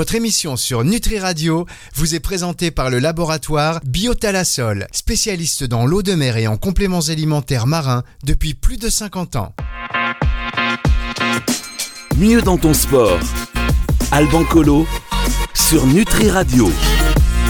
[0.00, 6.00] Votre émission sur Nutri Radio vous est présentée par le laboratoire Biotalasol, spécialiste dans l'eau
[6.02, 9.54] de mer et en compléments alimentaires marins depuis plus de 50 ans.
[12.16, 13.18] Mieux dans ton sport.
[14.10, 14.86] Alban Colo
[15.52, 16.70] sur Nutri Radio.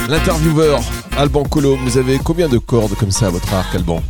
[0.09, 0.81] L'intervieweur
[1.15, 4.03] Alban Colo, vous avez combien de cordes comme ça à votre arc, Alban?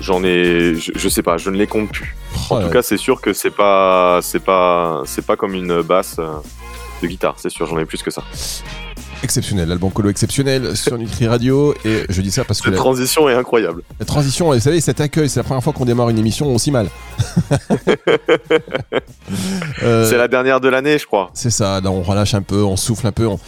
[0.00, 2.16] J'en ai, je, je sais pas, je ne les compte plus.
[2.48, 5.52] Oh En là tout cas, c'est sûr que c'est pas, c'est pas, c'est pas comme
[5.52, 6.38] une basse euh,
[7.02, 7.34] de guitare.
[7.38, 8.22] C'est sûr, j'en ai plus que ça.
[9.22, 11.74] Exceptionnel, Alban Colo exceptionnel sur Nutri Radio.
[11.84, 13.82] Et je dis ça parce que la, transition est incroyable.
[13.98, 16.70] la transition, vous savez, cet accueil, c'est la première fois qu'on démarre une émission aussi
[16.70, 16.88] mal.
[19.82, 21.30] Euh, C'est la dernière de l'année, je crois.
[21.34, 23.38] C'est ça, là on relâche un peu, on souffle un peu, on...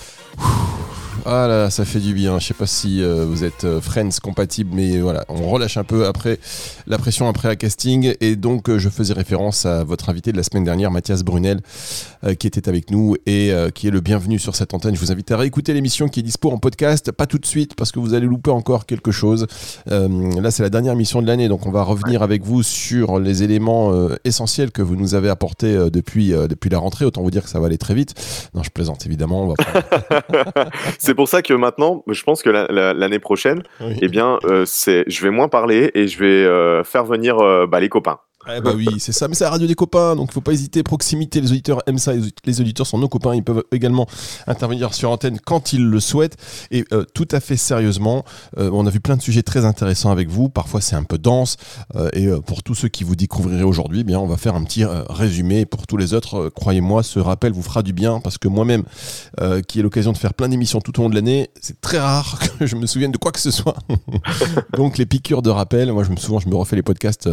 [1.26, 2.38] Ah là, ça fait du bien.
[2.38, 5.84] Je sais pas si euh, vous êtes euh, friends compatibles, mais voilà, on relâche un
[5.84, 6.38] peu après
[6.86, 8.14] la pression après la casting.
[8.20, 11.60] Et donc, euh, je faisais référence à votre invité de la semaine dernière, Mathias Brunel,
[12.24, 14.94] euh, qui était avec nous et euh, qui est le bienvenu sur cette antenne.
[14.94, 17.74] Je vous invite à réécouter l'émission qui est dispo en podcast, pas tout de suite
[17.74, 19.46] parce que vous allez louper encore quelque chose.
[19.90, 20.08] Euh,
[20.40, 23.42] là, c'est la dernière émission de l'année, donc on va revenir avec vous sur les
[23.42, 27.04] éléments euh, essentiels que vous nous avez apportés euh, depuis, euh, depuis la rentrée.
[27.04, 28.14] Autant vous dire que ça va aller très vite.
[28.54, 29.44] Non, je plaisante évidemment.
[29.44, 30.70] On va prendre-
[31.10, 33.96] C'est pour ça que maintenant, je pense que la- la- l'année prochaine, Oui.
[34.00, 37.66] eh bien, euh, c'est, je vais moins parler et je vais euh, faire venir euh,
[37.66, 38.20] bah, les copains.
[38.48, 39.28] Eh bah oui, c'est ça.
[39.28, 40.82] Mais c'est la radio des copains, donc il faut pas hésiter.
[40.82, 42.14] Proximité, les auditeurs aiment ça.
[42.14, 43.34] Les audi- Les auditeurs sont nos copains.
[43.34, 44.06] Ils peuvent également
[44.46, 46.36] intervenir sur antenne quand ils le souhaitent.
[46.70, 48.24] Et euh, tout à fait sérieusement,
[48.56, 50.48] euh, on a vu plein de sujets très intéressants avec vous.
[50.48, 51.58] Parfois, c'est un peu dense.
[51.96, 54.54] Euh, et euh, pour tous ceux qui vous découvrirez aujourd'hui, eh bien, on va faire
[54.54, 55.66] un petit euh, résumé.
[55.66, 58.84] Pour tous les autres, euh, croyez-moi, ce rappel vous fera du bien parce que moi-même,
[59.40, 61.98] euh, qui ai l'occasion de faire plein d'émissions tout au long de l'année, c'est très
[61.98, 63.76] rare que je me souvienne de quoi que ce soit.
[64.76, 67.28] donc, les piqûres de rappel, moi, je me souvent, je me refais les podcasts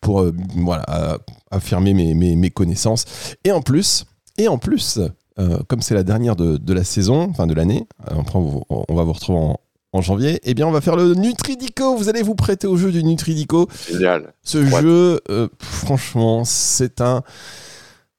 [0.00, 1.18] pour euh, voilà, à-
[1.50, 3.04] affirmer mes, mes, mes connaissances.
[3.44, 4.04] Et en plus,
[4.38, 5.00] et en plus
[5.38, 9.02] euh, comme c'est la dernière de, de la saison, enfin de l'année, euh, on, va
[9.04, 9.58] vous retrouver en,
[9.92, 11.96] en janvier, eh bien on va faire le Nutridico.
[11.96, 13.68] Vous allez vous prêter au jeu du Nutridico.
[13.90, 14.34] Génial.
[14.42, 17.22] Ce jeu, euh, franchement, c'est un,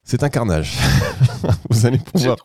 [0.04, 0.78] c'est un carnage.
[1.70, 2.36] vous allez pouvoir.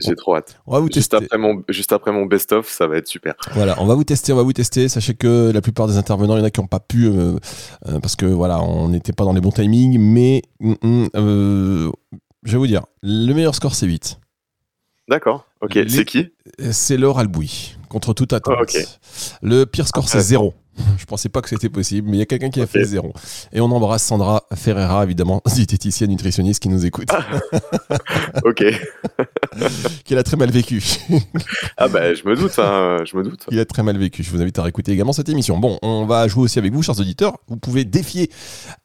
[0.00, 0.58] J'ai trop hâte.
[0.66, 1.16] On va vous Juste tester.
[1.24, 3.34] après mon, juste après mon best-of, ça va être super.
[3.54, 4.88] Voilà, on va vous tester, on va vous tester.
[4.88, 7.36] Sachez que la plupart des intervenants, il y en a qui n'ont pas pu euh,
[7.88, 9.98] euh, parce que voilà, on n'était pas dans les bons timings.
[9.98, 11.90] Mais mm, mm, euh,
[12.42, 14.18] je vais vous dire, le meilleur score c'est 8.
[15.08, 15.46] D'accord.
[15.60, 15.74] Ok.
[15.74, 16.28] Les- C'est qui?
[16.72, 18.54] C'est Laure Albouy, contre toute attente.
[18.58, 18.80] Ah.
[19.42, 20.28] Le pire score, c'est Intéressant.
[20.28, 20.54] 0.
[20.98, 23.12] Je pensais pas que c'était possible, mais il y a quelqu'un qui a fait 0.
[23.52, 27.08] Et on embrasse Sandra Ferreira, évidemment, diététicienne nutritionniste qui nous écoute,
[28.44, 28.64] Ok.
[30.04, 30.82] qui l'a très mal vécu.
[31.76, 33.46] Ah bah je me doute, hein, je me doute.
[33.50, 34.22] Il a très mal vécu.
[34.22, 35.58] Je vous invite à réécouter également cette émission.
[35.58, 37.36] Bon, on va jouer aussi avec vous, chers auditeurs.
[37.48, 38.30] Vous pouvez défier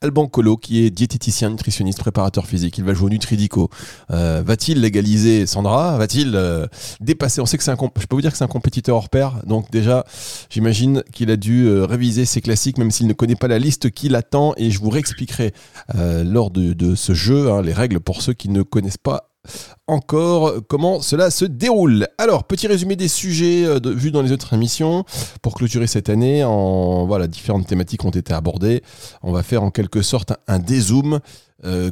[0.02, 2.78] Alban Colo, qui est diététicien, nutritionniste, préparateur physique.
[2.80, 3.70] Il va jouer au Nutridico.
[4.12, 5.98] Euh, Va-t-il légaliser Sandra?
[5.98, 6.66] Va-t-il euh,
[7.00, 7.42] dépasser?
[7.42, 7.76] On sait que c'est un.
[7.76, 9.36] comp- Je peux vous dire que c'est un compétiteur hors pair.
[9.46, 10.04] Donc déjà,
[10.50, 13.92] j'imagine qu'il a dû euh, réviser ses classiques, même s'il ne connaît pas la liste
[13.92, 14.54] qui l'attend.
[14.58, 15.54] Et je vous réexpliquerai
[15.96, 19.29] lors de, de ce jeu hein, les règles pour ceux qui ne connaissent pas
[19.88, 22.08] encore comment cela se déroule.
[22.18, 25.06] Alors, petit résumé des sujets euh, vus dans les autres émissions.
[25.42, 28.84] Pour clôturer cette année, en, voilà, différentes thématiques ont été abordées.
[29.24, 31.20] On va faire en quelque sorte un, dézoom
[31.66, 31.92] euh,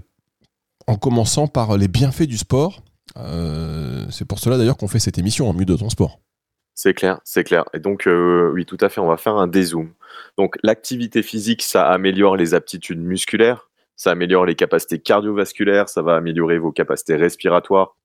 [0.88, 2.82] en commençant par les bienfaits du sport.
[3.18, 5.88] Euh, c'est pour cela d'ailleurs qu'on fait cette émission en mieux de ton.
[6.74, 7.66] C'est clair, c'est clair.
[7.74, 9.90] Et donc, euh, oui, tout à fait, on va faire un dézoom.
[10.38, 13.67] Donc, l'activité physique, ça améliore les aptitudes musculaires,
[13.98, 17.98] ça améliore les capacités cardiovasculaires, ça va améliorer vos capacités respiratoires,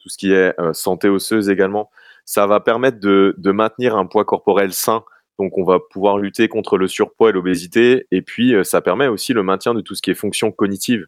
[0.00, 1.90] tout ce qui est euh, santé osseuse également.
[2.24, 5.04] Ça va permettre de, maintenir un poids corporel sain.
[5.38, 8.06] Donc, on va pouvoir lutter contre le surpoids et l'obésité.
[8.10, 11.06] Et puis, euh, ça permet aussi le maintien de tout ce qui est fonction cognitive.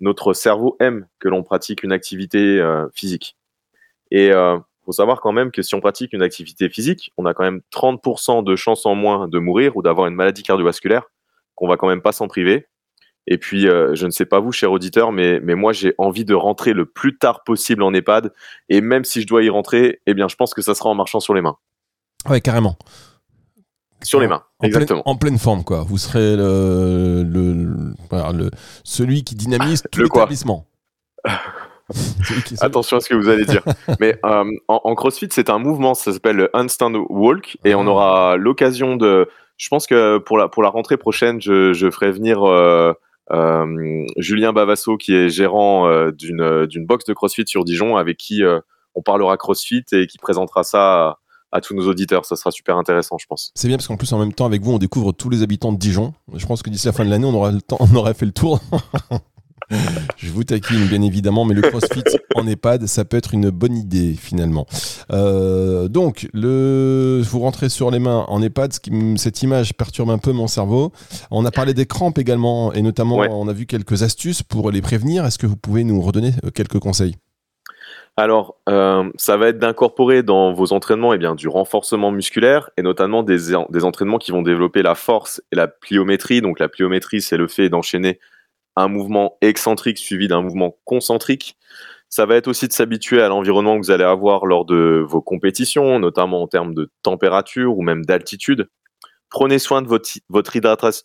[0.00, 3.36] Notre cerveau aime que l'on pratique une activité euh, physique.
[4.10, 7.34] Et euh, faut savoir quand même que si on pratique une activité physique, on a
[7.34, 11.10] quand même 30% de chances en moins de mourir ou d'avoir une maladie cardiovasculaire,
[11.56, 12.66] qu'on va quand même pas s'en priver.
[13.26, 16.24] Et puis, euh, je ne sais pas vous, cher auditeur, mais, mais moi, j'ai envie
[16.26, 18.32] de rentrer le plus tard possible en EHPAD.
[18.68, 20.94] Et même si je dois y rentrer, eh bien, je pense que ça sera en
[20.94, 21.56] marchant sur les mains.
[22.28, 22.76] Ouais, carrément.
[24.02, 25.02] Sur les mains, En pleine, exactement.
[25.06, 25.82] en pleine forme, quoi.
[25.88, 28.50] Vous serez le, le- le- voilà, le-
[28.82, 30.66] celui qui dynamise tout Le quoi l'établissement.
[32.60, 33.62] Attention à ce que vous allez dire.
[34.00, 37.82] Mais euh, en, en CrossFit, c'est un mouvement, ça s'appelle le Handstand Walk, et on
[37.86, 37.90] Ah.
[37.90, 39.28] aura l'occasion de.
[39.56, 42.92] Je pense que pour la, pour la rentrée prochaine, je, je ferai venir euh,
[43.30, 48.42] Julien Bavasso, qui est gérant euh, d'une d'une box de CrossFit sur Dijon, avec qui
[48.42, 48.60] euh,
[48.94, 51.18] on parlera CrossFit et qui présentera ça
[51.50, 52.24] à, tous nos auditeurs.
[52.24, 53.52] Ça sera super intéressant, je pense.
[53.54, 55.72] C'est bien parce qu'en plus, en même temps, avec vous, on découvre tous les habitants
[55.72, 56.14] de Dijon.
[56.34, 58.60] Je pense que d'ici la fin de l'année, on aura on aurait fait le tour.
[60.16, 62.02] Je vous taquine bien évidemment, mais le CrossFit
[62.34, 64.66] en EHPAD, ça peut être une bonne idée finalement.
[65.12, 68.72] Euh, donc, le, vous rentrez sur les mains en EHPAD,
[69.16, 70.92] cette image perturbe un peu mon cerveau.
[71.30, 74.82] On a parlé des crampes également, et notamment on a vu quelques astuces pour les
[74.82, 75.24] prévenir.
[75.24, 77.16] Est-ce que vous pouvez nous redonner euh, quelques conseils?
[78.16, 82.82] Alors, euh, ça va être d'incorporer dans vos entraînements eh bien, du renforcement musculaire et
[82.82, 86.40] notamment des, des entraînements qui vont développer la force et la pliométrie.
[86.40, 88.20] Donc la pliométrie, c'est le fait d'enchaîner
[88.76, 91.56] un mouvement excentrique suivi d'un mouvement concentrique.
[92.08, 95.20] Ça va être aussi de s'habituer à l'environnement que vous allez avoir lors de vos
[95.20, 98.68] compétitions, notamment en termes de température ou même d'altitude.
[99.30, 101.04] Prenez soin de votre, votre hydratation.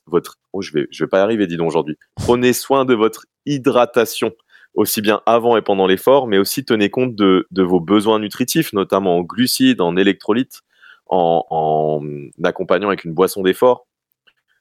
[0.54, 1.98] Oh, je vais, pas y arriver, dis donc aujourd'hui.
[2.16, 4.34] Prenez soin de votre hydratation
[4.76, 8.72] aussi bien avant et pendant l'effort, mais aussi tenez compte de, de, vos besoins nutritifs,
[8.72, 10.62] notamment en glucides, en électrolytes,
[11.08, 12.02] en, en
[12.44, 13.88] accompagnant avec une boisson d'effort.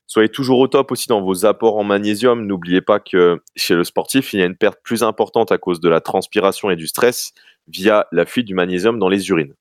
[0.09, 2.47] Soyez toujours au top aussi dans vos apports en magnésium.
[2.47, 5.81] N'oubliez pas que chez le sportif, il y a une perte plus importante à cause
[5.81, 7.33] de la transpiration et du stress
[7.69, 9.55] via la fuite du magnésium dans les urines.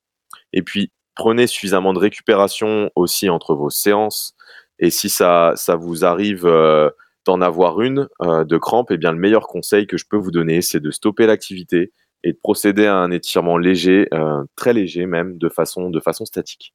[0.54, 4.36] Et puis, prenez suffisamment de récupération aussi entre vos séances.
[4.80, 6.90] Et si ça, ça vous arrive euh,
[7.26, 10.32] d'en avoir une euh, de crampe, eh bien, le meilleur conseil que je peux vous
[10.32, 11.92] donner, c'est de stopper l'activité
[12.24, 16.24] et de procéder à un étirement léger, euh, très léger même, de façon, de façon
[16.24, 16.74] statique.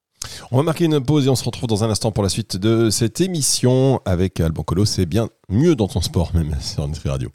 [0.50, 2.56] On va marquer une pause et on se retrouve dans un instant pour la suite
[2.56, 4.84] de cette émission avec Alban Colo.
[4.84, 7.30] C'est bien mieux dans ton sport, même sur Nutri Radio.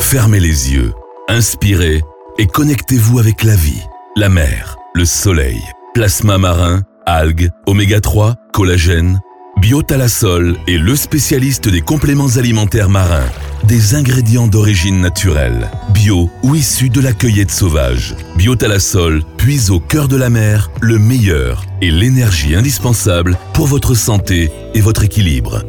[0.00, 0.92] Fermez les yeux,
[1.28, 2.02] inspirez
[2.38, 3.82] et connectez-vous avec la vie,
[4.16, 5.60] la mer, le soleil,
[5.92, 9.20] plasma marin, algues, oméga 3, collagène
[9.60, 13.26] Biotalasol est le spécialiste des compléments alimentaires marins,
[13.68, 18.16] des ingrédients d'origine naturelle, bio ou issus de la cueillette sauvage.
[18.36, 24.50] Biotalasol puise au cœur de la mer le meilleur et l'énergie indispensable pour votre santé
[24.74, 25.62] et votre équilibre.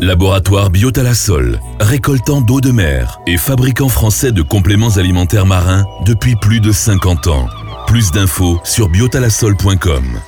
[0.00, 6.60] Laboratoire Biotalasol, récoltant d'eau de mer et fabricant français de compléments alimentaires marins depuis plus
[6.60, 7.48] de 50 ans.
[7.86, 10.20] Plus d'infos sur biotalasol.com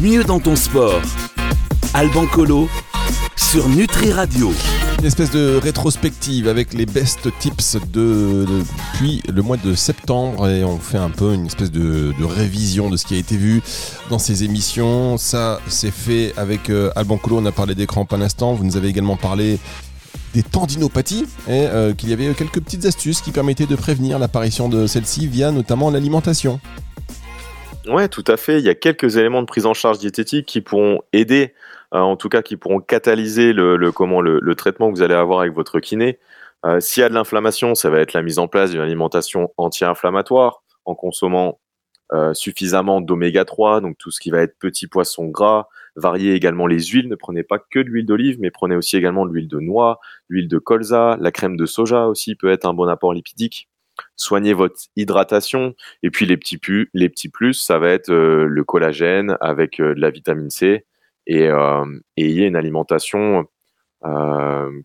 [0.00, 1.02] mieux dans ton sport.
[1.92, 2.68] Alban Colo
[3.36, 4.52] sur Nutri Radio.
[4.98, 10.64] Une espèce de rétrospective avec les best tips de, depuis le mois de septembre et
[10.64, 13.62] on fait un peu une espèce de, révision de ce qui a été vu
[14.10, 15.16] dans ces émissions.
[15.16, 17.38] Ça, c'est fait avec euh, Alban Colo.
[17.38, 18.54] On a parlé des crampes un instant.
[18.54, 19.58] Vous nous avez également parlé
[20.34, 24.68] des tendinopathies et euh, qu'il y avait quelques petites astuces qui permettaient de prévenir l'apparition
[24.68, 26.60] de celle-ci via notamment l'alimentation.
[27.88, 28.58] Ouais, tout à fait.
[28.58, 31.56] Il y a quelques éléments de prise en charge diététique qui pourront aider, euh,
[31.92, 35.52] en tout cas qui pourront catalyser le, comment, le, traitement que vous allez avoir avec
[35.52, 36.18] votre kiné.
[36.64, 39.52] Euh, s'il y a de l'inflammation, ça va être la mise en place d'une alimentation
[39.56, 41.58] anti-inflammatoire en consommant
[42.12, 46.66] euh, suffisamment d'oméga 3, donc tout ce qui va être petits poissons gras, varier également
[46.66, 49.48] les huiles, ne prenez pas que de l'huile d'olive, mais prenez aussi également de l'huile
[49.48, 53.14] de noix, l'huile de colza, la crème de soja aussi peut être un bon apport
[53.14, 53.70] lipidique
[54.16, 55.74] soignez votre hydratation.
[56.02, 59.80] Et puis les petits plus, les petits plus ça va être euh, le collagène avec
[59.80, 60.86] euh, de la vitamine C
[61.26, 61.84] et, euh,
[62.16, 63.46] ayez une alimentation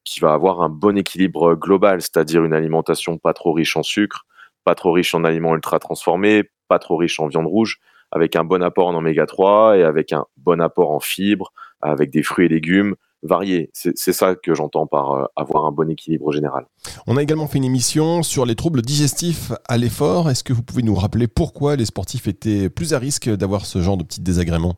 [0.04, 4.26] qui va avoir un bon équilibre global, c'est-à-dire une alimentation pas trop riche en sucre,
[4.66, 7.80] pas trop riche en aliments ultra transformés, pas trop riche en viande rouge,
[8.12, 12.12] avec un bon apport en oméga 3 et avec un bon apport en fibres, avec
[12.12, 13.70] des fruits et légumes, varié.
[13.74, 16.66] C'est ça que j'entends par euh, avoir un bon équilibre général.
[17.08, 20.30] On a également fait une émission sur les troubles digestifs à l'effort.
[20.30, 23.82] Est-ce que vous pouvez nous rappeler pourquoi les sportifs étaient plus à risque d'avoir ce
[23.82, 24.76] genre de petits désagréments?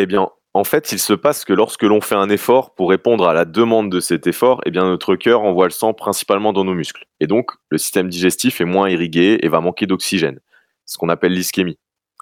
[0.00, 3.26] Eh bien, en fait, il se passe que lorsque l'on fait un effort pour répondre
[3.26, 6.64] à la demande de cet effort, eh bien notre cœur envoie le sang principalement dans
[6.64, 7.04] nos muscles.
[7.18, 10.38] Et donc, le système digestif est moins irrigué et va manquer d'oxygène,
[10.86, 11.80] ce qu'on appelle l'ischémie.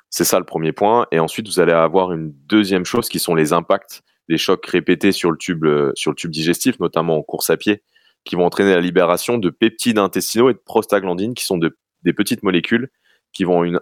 [0.08, 1.06] C'est ça le premier point.
[1.12, 5.12] Et ensuite, vous allez avoir une deuxième chose qui sont les impacts des chocs répétés
[5.12, 5.92] sur le tube, euh,
[6.24, 7.82] digestif, notamment en course à pied,
[8.24, 12.42] qui vont entraîner la libération de peptides intestinaux et de prostaglandines, qui sont des petites
[12.42, 12.88] molécules
[13.34, 13.78] qui vont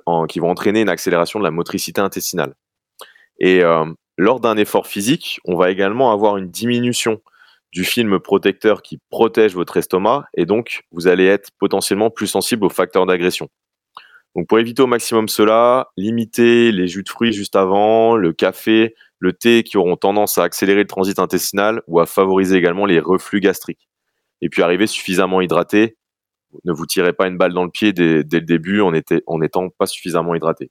[0.48, 2.54] entraîner une accélération de la motricité intestinale.
[3.38, 3.84] Et euh,
[4.16, 7.20] lors d'un effort physique, on va également avoir une diminution
[7.72, 12.64] du film protecteur qui protège votre estomac, et donc vous allez être potentiellement plus sensible
[12.64, 13.48] aux facteurs d'agression.
[14.36, 18.94] Donc pour éviter au maximum cela, limitez les jus de fruits juste avant, le café,
[19.18, 23.00] le thé qui auront tendance à accélérer le transit intestinal ou à favoriser également les
[23.00, 23.88] reflux gastriques.
[24.40, 25.96] Et puis arriver suffisamment hydraté.
[26.64, 29.86] Ne vous tirez pas une balle dans le pied dès, le début en, n'étant pas
[29.86, 30.70] suffisamment hydraté.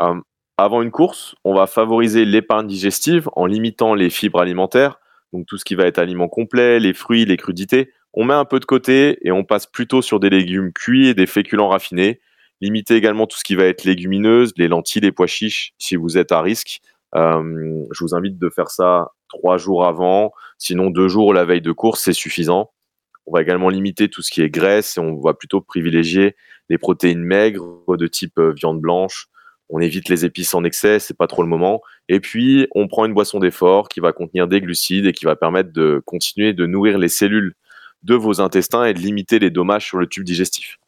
[0.00, 0.20] Euh,
[0.58, 5.00] avant une course, on va favoriser l'épargne digestive en limitant les fibres alimentaires,
[5.32, 7.90] donc tout ce qui va être aliments complets, les fruits, les crudités.
[8.12, 11.14] On met un peu de côté et on passe plutôt sur des légumes cuits et
[11.14, 12.20] des féculents raffinés.
[12.60, 16.18] Limitez également tout ce qui va être légumineuse, les lentilles, les pois chiches si vous
[16.18, 16.80] êtes à risque.
[17.14, 20.32] Euh, je vous invite de faire ça trois jours avant.
[20.58, 22.70] Sinon, deux jours la veille de course, c'est suffisant.
[23.26, 26.36] On va également limiter tout ce qui est graisse et on va plutôt privilégier
[26.68, 29.28] les protéines maigres de type euh, viande blanche.
[29.72, 31.80] On évite les épices en excès, c'est pas trop le moment.
[32.08, 35.34] Et puis, on prend une boisson d'effort qui va contenir des glucides et qui va
[35.34, 37.54] permettre de continuer de nourrir les cellules
[38.02, 40.78] de vos intestins et de limiter les dommages sur le tube digestif.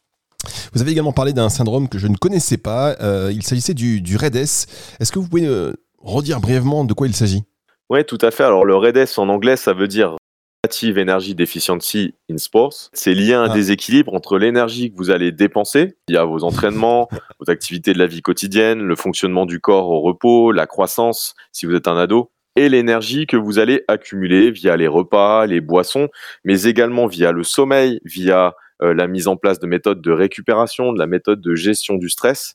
[0.75, 2.95] Vous avez également parlé d'un syndrome que je ne connaissais pas.
[3.01, 4.67] Euh, il s'agissait du, du REDS.
[5.01, 7.43] Est-ce que vous pouvez euh, redire brièvement de quoi il s'agit?
[7.89, 8.45] Oui, tout à fait.
[8.45, 10.17] Alors, le REDS en anglais, ça veut dire
[10.65, 12.89] Relative Energy Deficiency in Sports.
[12.95, 13.55] C'est lié à un Ah.
[13.55, 17.07] déséquilibre entre l'énergie que vous allez dépenser via vos entraînements,
[17.39, 21.67] vos activités de la vie quotidienne, le fonctionnement du corps au repos, la croissance si
[21.67, 26.09] vous êtes un ado, et l'énergie que vous allez accumuler via les repas, les boissons,
[26.45, 30.95] mais également via le sommeil, via euh, la mise en place de méthodes de récupération,
[30.95, 32.55] de la méthode de gestion du stress.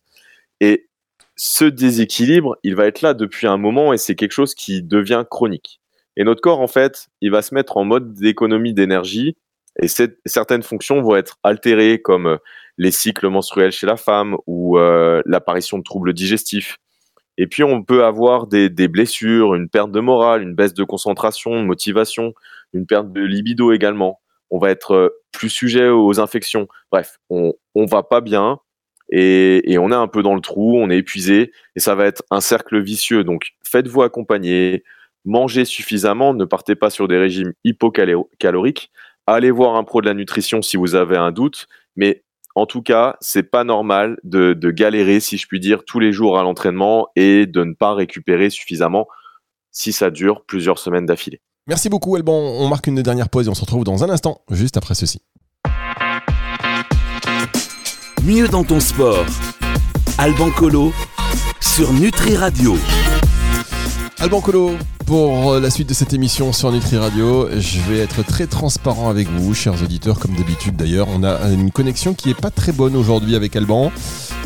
[0.62, 0.88] Et
[1.36, 5.26] ce déséquilibre, il va être là depuis un moment et c'est quelque chose qui devient
[5.30, 5.80] chronique.
[6.20, 9.38] Et notre corps, en fait, il va se mettre en mode d'économie d'énergie
[9.82, 9.88] et
[10.26, 12.38] certaines fonctions vont être altérées comme euh,
[12.78, 16.78] les cycles menstruels chez la femme ou euh, l'apparition de troubles digestifs.
[17.38, 20.84] Et puis, on peut avoir des, des blessures, une perte de morale, une baisse de
[20.84, 22.34] concentration, de motivation,
[22.74, 24.20] une perte de libido également.
[24.50, 26.68] On va être euh, plus sujet aux infections.
[26.92, 28.60] Bref, on, on va pas bien
[29.10, 32.08] et, et on est un peu dans le trou, on est épuisé et ça va
[32.08, 33.24] être un cercle vicieux.
[33.24, 34.84] Donc, faites-vous accompagner,
[35.26, 38.92] mangez suffisamment, ne partez pas sur des régimes hypocaloriques.
[39.28, 42.24] Allez voir un pro de la nutrition si vous avez un doute, mais
[42.56, 46.12] en tout cas, c'est pas normal de, de galérer, si je puis dire, tous les
[46.12, 49.08] jours à l'entraînement et de ne pas récupérer suffisamment
[49.72, 51.42] si ça dure plusieurs semaines d'affilée.
[51.68, 52.34] Merci beaucoup, Alban.
[52.34, 55.22] On marque une dernière pause et on se retrouve dans un instant, juste après ceci.
[58.26, 59.26] Mieux dans ton sport.
[60.18, 60.92] Alban Colo
[61.62, 62.76] sur Nutri Radio.
[64.20, 64.72] Alban Colo,
[65.10, 69.10] pour euh, la suite de cette émission sur Nutri Radio, je vais être très transparent
[69.10, 71.08] avec vous, chers auditeurs, comme d'habitude d'ailleurs.
[71.10, 73.92] On a une connexion qui est pas très bonne aujourd'hui avec Alban.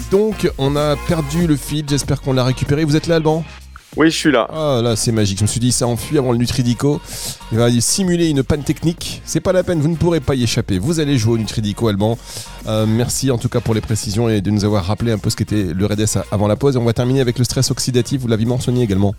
[0.10, 1.84] Donc, on a perdu le fil.
[1.90, 2.86] J'espère qu'on l'a récupéré.
[2.86, 3.44] Vous êtes là, Alban?
[3.98, 4.48] Oui, je suis là.
[4.54, 5.40] Ah là, c'est magique.
[5.40, 7.02] Je me suis dit, ça enfuit avant le Nutridico.
[7.52, 9.22] Il va simuler une panne technique.
[9.26, 10.80] C'est pas la peine, vous ne pourrez pas y échapper.
[10.80, 12.18] Vous allez jouer au Nutridico, Alban.
[12.68, 15.30] Euh, merci en tout cas pour les précisions et de nous avoir rappelé un peu
[15.30, 16.78] ce qu'était le REDS avant la pause.
[16.78, 18.22] Et on va terminer avec le stress oxydatif.
[18.22, 19.14] Vous l'aviez mentionné également.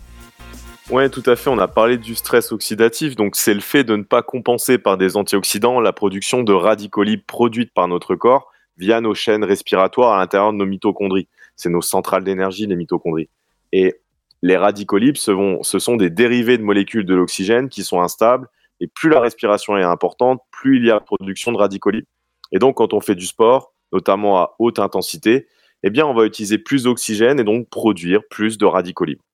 [0.91, 1.49] Ouais, tout à fait.
[1.49, 3.15] On a parlé du stress oxydatif.
[3.15, 7.01] Donc, c'est le fait de ne pas compenser par des antioxydants la production de radicaux
[7.01, 11.27] libres produites par notre corps via nos chaînes respiratoires à l'intérieur de nos mitochondries.
[11.55, 13.29] C'est nos centrales d'énergie, les mitochondries.
[13.71, 13.95] Et
[14.43, 18.47] les radicaux libres, ce sont des dérivés de molécules de l'oxygène qui sont instables.
[18.79, 22.07] Et plus la respiration est importante, plus il y a production de radicaux libres.
[22.51, 25.47] Et donc, quand on fait du sport, notamment à haute intensité,
[25.81, 29.24] eh bien, on va utiliser plus d'oxygène et donc produire plus de radicaux libres.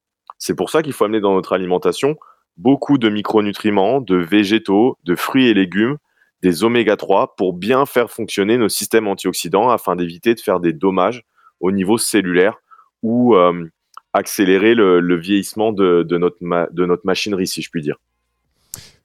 [0.42, 2.18] C'est pour ça qu'il faut amener dans notre alimentation
[2.58, 5.98] beaucoup de micronutriments, de végétaux, de fruits et légumes,
[6.42, 10.74] des oméga 3 pour bien faire fonctionner nos systèmes antioxydants afin d'éviter de faire des
[10.74, 11.24] dommages
[11.60, 12.56] au niveau cellulaire
[13.04, 13.68] ou euh,
[14.14, 17.98] accélérer le, le vieillissement de, de notre de notre machinerie, si je puis dire.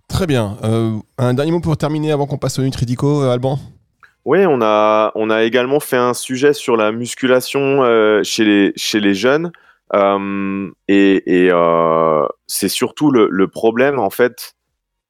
[0.09, 0.57] Très bien.
[0.65, 3.59] Euh, un dernier mot pour terminer avant qu'on passe au Nutridico, euh, Alban?
[4.25, 7.85] Oui, on a, on a également fait un sujet sur la musculation
[8.25, 9.53] chez, les, chez les jeunes.
[9.95, 14.57] Euh, et euh, c'est surtout le, le problème, en fait,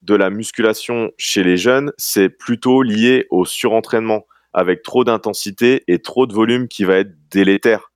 [0.03, 6.01] de la musculation chez les jeunes, c'est plutôt lié au surentraînement, avec trop d'intensité et
[6.01, 7.93] trop de volume qui va être délétère.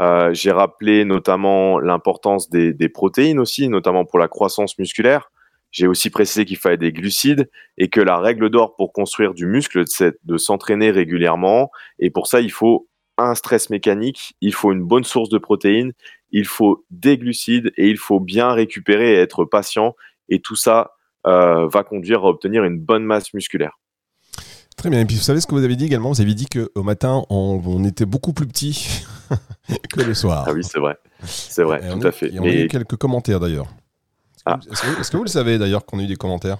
[0.00, 5.30] Euh, J'ai rappelé notamment l'importance des, des protéines aussi, notamment pour la croissance musculaire.
[5.72, 9.46] J'ai aussi précisé qu'il fallait des glucides et que la règle d'or pour construire du
[9.46, 11.70] muscle, c'est de s'entraîner régulièrement.
[11.98, 12.88] Et pour ça, il faut
[13.24, 15.92] un stress mécanique, il faut une bonne source de protéines,
[16.30, 19.94] il faut des glucides et il faut bien récupérer et être patient.
[20.28, 20.92] Et tout ça
[21.26, 23.78] euh, va conduire à obtenir une bonne masse musculaire.
[24.76, 25.00] Très bien.
[25.00, 26.10] Et puis vous savez ce que vous avez dit également?
[26.12, 29.02] Vous avez dit qu'au matin, on, on était beaucoup plus petit
[29.92, 30.44] que le soir.
[30.46, 30.96] Ah oui, c'est vrai.
[31.24, 32.32] C'est vrai, Et tout a- à fait.
[32.32, 33.66] Et on a eu quelques commentaires d'ailleurs.
[34.46, 34.58] Ah.
[34.70, 36.58] Est-ce que, vous le savez d'ailleurs qu'on a eu des commentaires?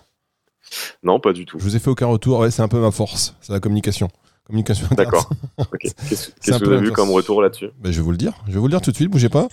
[1.02, 1.58] Non, pas du tout.
[1.58, 2.40] Je vous ai fait aucun retour.
[2.40, 3.34] Ouais, c'est un peu ma force.
[3.40, 4.08] C'est la communication.
[4.50, 4.86] Communication.
[4.96, 5.28] D'accord.
[5.58, 5.86] Ok.
[6.08, 7.68] Qu'est-ce que vous avez vu comme retour là-dessus?
[7.80, 8.34] Ben, je vais vous le dire.
[8.46, 9.10] Je vais vous le dire tout de suite.
[9.10, 9.48] Bougez pas.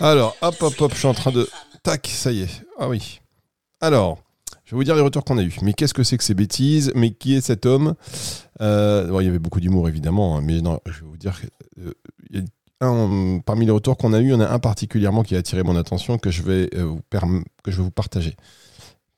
[0.00, 0.92] Alors, hop, hop, hop.
[0.92, 1.48] Je suis en train de.
[1.82, 2.62] Tac, ça y est.
[2.78, 3.20] Ah oui.
[3.80, 4.18] Alors,
[4.64, 5.54] je vais vous dire les retours qu'on a eu.
[5.62, 6.92] Mais qu'est-ce que c'est que ces bêtises?
[6.94, 7.94] Mais qui est cet homme?
[8.60, 11.40] Euh, bon, Il y avait beaucoup d'humour évidemment, hein, mais non, je vais vous dire.
[11.40, 11.46] que,
[11.82, 11.92] euh,
[12.30, 12.44] il y
[12.82, 15.34] a un- parmi les retours qu'on a eu, il y en a un particulièrement qui
[15.36, 18.36] a attiré mon attention que je vais, euh, vous, perm- que je vais vous partager.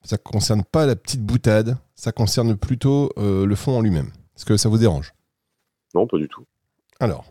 [0.04, 4.10] Ça ne concerne pas la petite boutade, ça concerne plutôt euh, le fond en lui-même.
[4.36, 5.12] Est-ce que ça vous dérange?
[5.94, 6.44] Non, pas du tout.
[7.00, 7.24] alors,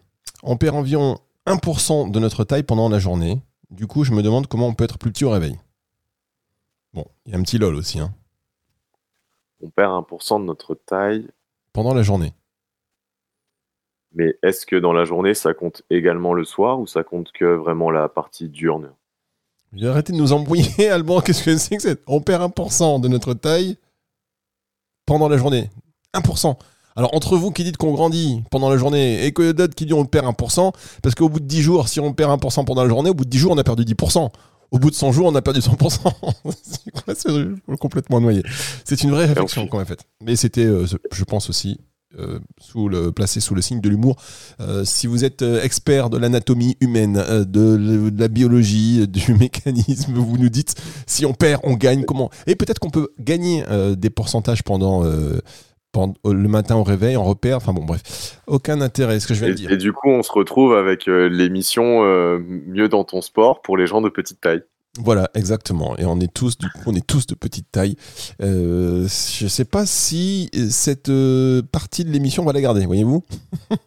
[0.44, 3.42] on perd environ 1% de notre taille pendant la journée.
[3.70, 5.58] Du coup, je me demande comment on peut être plus petit au réveil.
[6.94, 8.14] Bon, il y a un petit lol aussi, hein.
[9.64, 11.28] On perd 1% de notre taille,
[11.74, 12.34] Pendant la journée.
[14.14, 17.46] mais est-ce que dans la journée, ça compte également le soir ou ça compte que
[17.46, 18.92] vraiment la partie diurne?
[19.82, 21.22] Arrêtez de nous embrouiller, Alban.
[21.22, 23.78] Qu'est-ce que c'est que c'est On perd 1% de notre taille
[25.06, 25.70] pendant la journée.
[26.14, 26.58] 1%.
[26.96, 29.94] Alors, entre vous qui dites qu'on grandit pendant la journée et que d'autres qui disent
[29.94, 30.72] on perd 1%,
[31.02, 33.26] parce qu'au bout de 10 jours, si on perd 1% pendant la journée, au bout
[33.26, 34.30] de 10 jours, on a perdu 10%.
[34.72, 36.12] Au bout de 100 jours, on a perdu 100%.
[37.16, 38.44] c'est complètement noyé.
[38.86, 40.04] C'est une vraie réflexion qu'on a faite.
[40.22, 41.78] Mais c'était, euh, je pense aussi,
[42.20, 44.18] euh, sous le, placé sous le signe de l'humour.
[44.60, 50.14] Euh, si vous êtes expert de l'anatomie humaine, euh, de, de la biologie, du mécanisme,
[50.16, 50.76] vous nous dites
[51.08, 52.30] si on perd, on gagne, comment?
[52.48, 53.64] Et peut-être qu'on peut gagner
[53.96, 55.04] des pourcentages pendant
[56.26, 57.58] le matin au réveil, on repère.
[57.58, 59.72] Enfin bon, bref, aucun intérêt, ce que je viens de dire.
[59.72, 63.78] et du coup, on se retrouve avec euh, l'émission euh, Mieux dans ton sport pour
[63.78, 64.64] les gens de petite taille.
[65.00, 65.98] Voilà, exactement.
[65.98, 67.96] Et on est tous, du coup, on est tous de petite taille.
[68.42, 73.24] Euh, je sais pas si cette euh, partie de l'émission on va la garder, voyez-vous?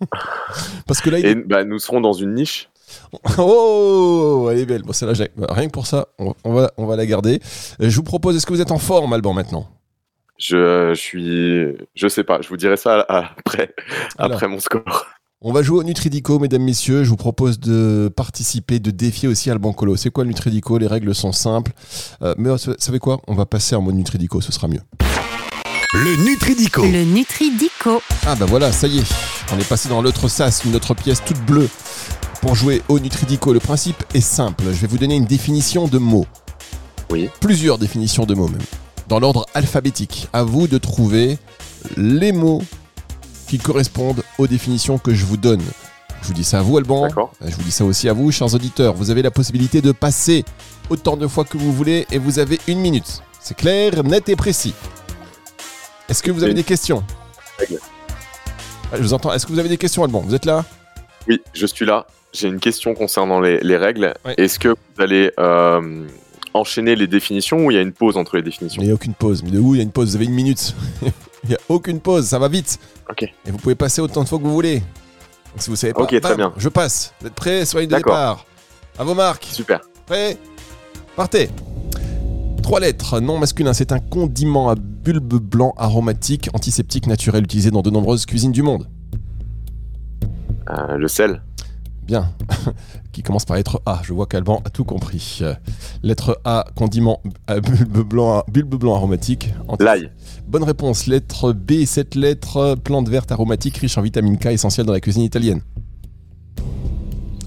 [0.87, 2.71] Parce que là, il Et bah, nous serons dans une niche.
[3.39, 4.83] Oh, elle est belle.
[4.83, 7.41] Bon, celle-là, rien que pour ça, on, on va, on va la garder.
[7.83, 9.69] Euh, Je vous propose, est-ce que vous êtes en forme, Alban, maintenant?
[10.39, 11.87] Je, je suis.
[11.95, 13.75] Je sais pas, je vous dirai ça après,
[14.19, 14.37] Alors.
[14.37, 15.07] après mon score.
[15.47, 17.05] On va jouer au Nutridico, mesdames, messieurs.
[17.05, 19.95] Je vous propose de participer, de défier aussi Alban Colo.
[19.95, 20.79] C'est quoi le Nutridico?
[20.79, 21.73] Les règles sont simples.
[22.23, 23.21] Euh, mais vous savez quoi?
[23.27, 24.81] On va passer en mode Nutridico, ce sera mieux.
[25.93, 26.83] Le Nutridico.
[26.83, 28.03] Le Nutridico.
[28.27, 29.13] Ah bah voilà, ça y est.
[29.55, 31.69] On est passé dans l'autre sas, une autre pièce toute bleue.
[32.41, 34.65] Pour jouer au Nutridico, le principe est simple.
[34.67, 36.27] Je vais vous donner une définition de mots.
[37.11, 37.29] Oui.
[37.41, 38.63] Plusieurs définitions de mots même.
[39.09, 40.29] Dans l'ordre alphabétique.
[40.33, 41.39] À vous de trouver
[41.97, 42.63] les mots
[43.49, 45.63] qui correspondent aux définitions que je vous donne.
[46.23, 47.03] Je vous dis ça à vous, Alban.
[47.03, 47.33] D'accord.
[47.45, 48.95] Je vous dis ça aussi à vous, chers auditeurs.
[48.95, 50.45] Vous avez la possibilité de passer
[50.89, 53.23] autant de fois que vous voulez et vous avez une minute.
[53.41, 54.73] C'est clair, net et précis.
[56.09, 56.57] Est-ce que vous avez Oui.
[56.57, 57.05] des questions.
[57.61, 57.65] Ah,
[58.97, 59.33] Je vous entends.
[59.35, 60.21] Est-ce que vous avez des questions, Alban?
[60.21, 60.65] Vous êtes là?
[61.29, 62.07] Oui, je suis là.
[62.33, 64.15] J'ai une question concernant les, les règles.
[64.39, 66.07] Est-ce que vous allez euh,
[66.55, 68.95] enchaîner les définitions ou il y a une pause entre les définitions Il n'y a
[68.95, 69.43] aucune pause.
[69.43, 70.75] Mais de où il y a une pause Vous avez une minute.
[71.47, 72.79] Il n'y a aucune pause, ça va vite.
[73.11, 73.23] Ok.
[73.25, 74.79] Et vous pouvez passer autant de fois que vous voulez.
[74.79, 76.53] Donc si vous savez pas, Ok, très bam, bien.
[76.57, 77.13] je passe.
[77.21, 78.15] Vous êtes prêts Soyez de D'accord.
[78.15, 78.47] départ.
[78.99, 79.47] À vos marques.
[79.53, 79.81] Super.
[80.07, 80.39] Prêt
[81.17, 81.51] Partez
[82.63, 87.83] Trois lettres, non masculin, c'est un condiment à bulbe blanc aromatique, antiseptique naturel utilisé dans
[87.83, 88.89] de nombreuses cuisines du monde.
[90.71, 91.43] Euh, le sel,
[92.07, 92.31] Bien.
[93.13, 94.01] Qui commence par lettre A.
[94.03, 95.39] Je vois qu'Alban a tout compris.
[95.41, 95.55] Euh,
[96.03, 99.55] Lettre A, condiment à bulbe blanc, bulbe blanc aromatique.
[99.81, 100.11] l'ail,
[100.47, 101.07] Bonne réponse.
[101.07, 105.23] Lettre B, cette lettre, plante verte aromatique riche en vitamine K, essentielle dans la cuisine
[105.23, 105.63] italienne.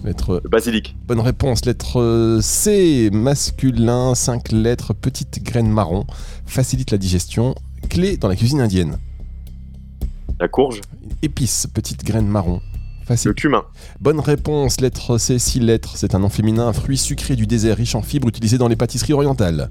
[0.03, 1.65] Lettre le basilic, Bonne réponse.
[1.65, 6.05] Lettre C, masculin, 5 lettres, petite graine marron,
[6.45, 7.53] facilite la digestion,
[7.89, 8.97] clé dans la cuisine indienne.
[10.39, 10.81] la courge,
[11.21, 12.61] Épice, petite graine marron,
[13.09, 13.63] le cumin,
[13.99, 14.81] Bonne réponse.
[14.81, 18.27] Lettre C, 6 lettres, c'est un nom féminin, fruit sucré du désert, riche en fibres,
[18.27, 19.69] utilisé dans les pâtisseries orientales.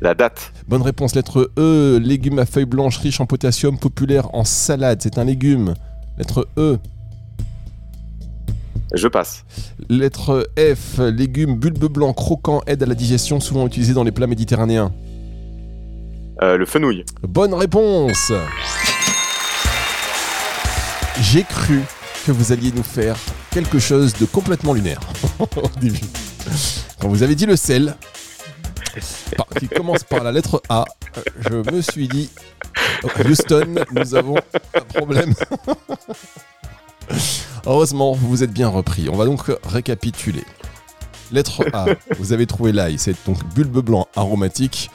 [0.00, 1.14] la date, Bonne réponse.
[1.14, 5.74] Lettre E, légume à feuilles blanches, riche en potassium, populaire en salade, c'est un légume.
[6.18, 6.78] Lettre E.
[8.94, 9.44] je passe.
[9.88, 14.26] Lettre F, légume bulbe blanc croquant, aide à la digestion, souvent utilisé dans les plats
[14.26, 14.92] méditerranéens.
[16.42, 18.32] Euh, le fenouil, Bonne réponse
[21.20, 21.82] J'ai cru
[22.24, 23.16] que vous alliez nous faire
[23.50, 25.00] quelque chose de complètement lunaire
[25.38, 25.46] au
[25.80, 26.00] début.
[26.98, 27.94] Quand vous avez dit le sel,
[29.58, 30.84] qui commence par la lettre A,
[31.38, 32.30] je me suis dit,
[33.24, 34.36] Houston, nous avons
[34.74, 35.34] un problème.
[37.66, 39.08] Heureusement, vous vous êtes bien repris.
[39.10, 40.44] On va donc récapituler.
[41.32, 41.86] Lettre A,
[42.18, 44.90] vous avez trouvé l'ail, c'est donc bulbe blanc aromatique,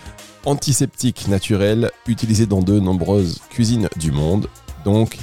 [0.45, 4.47] antiseptique naturel, utilisé dans de nombreuses cuisines du monde,
[4.83, 5.17] donc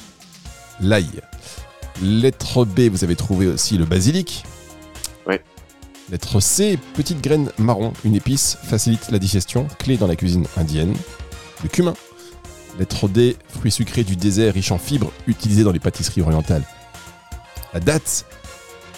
[0.83, 1.09] l'ail.
[2.03, 4.45] Lettre B, vous avez trouvé aussi le basilic.
[5.27, 5.37] Oui.
[6.11, 10.95] Lettre C, petite graine marron, une épice, facilite la digestion, clé dans la cuisine indienne.
[11.63, 11.95] Le cumin.
[12.79, 16.65] Lettre D, fruit sucré du désert riche en fibres, utilisé dans les pâtisseries orientales.
[17.75, 18.25] La date,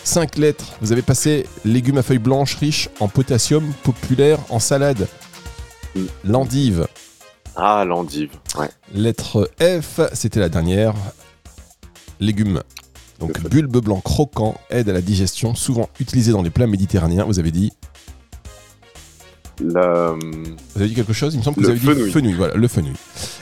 [0.05, 0.75] 5 lettres.
[0.81, 5.09] Vous avez passé légumes à feuilles blanches riches en potassium, populaire en salade.
[6.25, 6.87] L'endive.
[7.57, 8.68] ah l'endive, ouais.
[8.92, 10.94] Lettre F, c'était la dernière.
[12.25, 12.63] Légumes.
[13.21, 17.25] Donc bulbe blanc croquant, aide à la digestion, souvent utilisé dans les plats méditerranéens.
[17.25, 17.73] Vous avez dit,
[19.61, 21.35] La, vous avez dit quelque chose?
[21.35, 22.11] Il me semble que Le vous avez dit fenouil.
[22.13, 22.33] fenouil.
[22.35, 22.93] Voilà, le fenouil.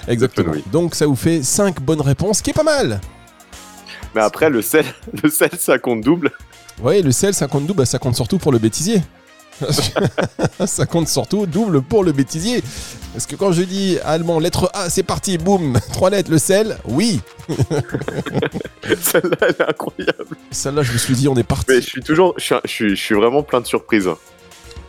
[0.08, 0.52] Exactement.
[0.52, 0.64] fenouil.
[0.70, 3.00] Donc ça vous fait 5 bonnes réponses, qui est pas mal.
[4.14, 4.84] Mais après le sel,
[5.22, 6.30] le sel ça compte double.
[6.82, 9.00] Ouais, le sel, ça compte double, bah, ça compte surtout pour le bêtisier.
[10.66, 12.62] ça compte surtout double pour le bêtisier.
[13.12, 16.78] Parce que quand je dis allemand, lettre A, c'est parti, boum, trois lettres, le sel,
[16.84, 17.20] oui.
[18.82, 20.36] Celle-là, elle est incroyable.
[20.50, 21.66] Celle-là, je me suis dit, on est parti.
[21.68, 24.08] Mais je suis toujours, je suis, je suis, je suis vraiment plein de surprises.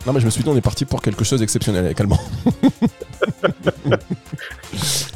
[0.06, 2.20] Non, mais je me suis dit, on est parti pour quelque chose d'exceptionnel avec allemand.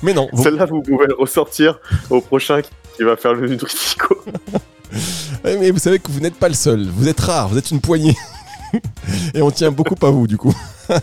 [0.02, 0.42] mais non, vous...
[0.42, 2.62] Celle-là, vous pouvez ressortir au prochain
[2.96, 4.22] qui va faire le Nutritico.
[5.44, 6.86] mais vous savez que vous n'êtes pas le seul.
[6.88, 8.16] Vous êtes rare, vous êtes une poignée.
[9.34, 10.54] Et on tient beaucoup à vous, du coup.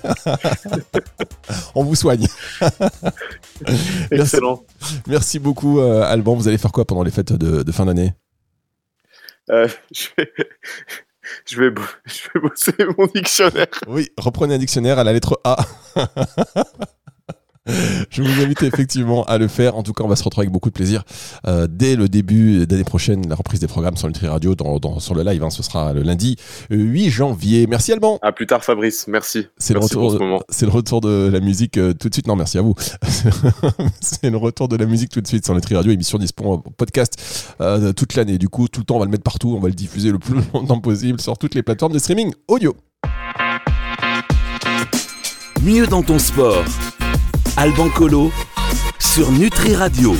[1.75, 2.27] on vous soigne.
[4.11, 4.63] Excellent.
[4.81, 6.35] Merci, Merci beaucoup, euh, Alban.
[6.35, 8.13] Vous allez faire quoi pendant les fêtes de, de fin d'année?
[9.49, 10.31] Euh, je, vais...
[11.45, 11.73] Je, vais...
[12.05, 13.67] je vais bosser mon dictionnaire.
[13.87, 15.57] Oui, reprenez un dictionnaire à la lettre A.
[18.09, 19.75] Je vous invite effectivement à le faire.
[19.75, 21.03] En tout cas, on va se retrouver avec beaucoup de plaisir
[21.47, 24.99] euh, dès le début d'année prochaine, la reprise des programmes sur Nutri Radio, dans, dans,
[24.99, 25.43] sur le live.
[25.43, 26.35] Hein, ce sera le lundi
[26.69, 27.65] 8 janvier.
[27.67, 28.19] Merci Alban.
[28.21, 29.07] À plus tard, Fabrice.
[29.07, 29.47] Merci.
[29.57, 30.11] C'est le retour.
[30.49, 32.27] ce le de la musique euh, tout de suite.
[32.27, 32.75] Non, merci à vous.
[34.01, 36.57] c'est le retour de la musique tout de suite sur Nutri Radio, émission dispo en
[36.59, 38.37] podcast euh, toute l'année.
[38.37, 39.55] Du coup, tout le temps, on va le mettre partout.
[39.57, 42.75] On va le diffuser le plus longtemps possible sur toutes les plateformes de streaming audio.
[45.63, 46.63] Mieux dans ton sport.
[47.57, 48.31] Alban Colo
[48.99, 50.15] sur Nutri Radio.